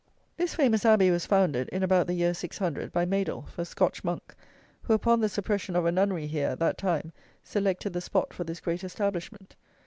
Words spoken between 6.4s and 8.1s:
at that time selected the